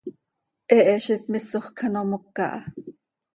He 0.69 0.77
Hezitmisoj 0.87 1.63
quij 1.77 1.85
ano 1.89 2.01
moca 2.09 2.45
ha. 2.53 2.59